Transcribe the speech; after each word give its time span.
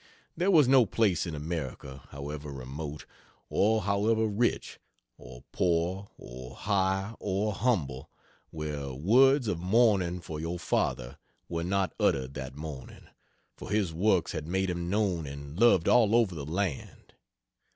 There 0.35 0.49
was 0.49 0.67
no 0.67 0.87
place 0.87 1.27
in 1.27 1.35
America, 1.35 2.07
however 2.09 2.49
remote, 2.51 3.05
or 3.51 3.83
however 3.83 4.25
rich, 4.25 4.79
or 5.15 5.43
poor 5.51 6.09
or 6.17 6.55
high 6.55 7.13
or 7.19 7.53
humble 7.53 8.09
where 8.49 8.91
words 8.95 9.47
of 9.47 9.59
mourning 9.59 10.19
for 10.19 10.39
your 10.39 10.57
father 10.57 11.19
were 11.47 11.63
not 11.63 11.93
uttered 11.99 12.33
that 12.33 12.55
morning, 12.55 13.09
for 13.55 13.69
his 13.69 13.93
works 13.93 14.31
had 14.31 14.47
made 14.47 14.71
him 14.71 14.89
known 14.89 15.27
and 15.27 15.59
loved 15.59 15.87
all 15.87 16.15
over 16.15 16.33
the 16.33 16.47
land. 16.47 17.13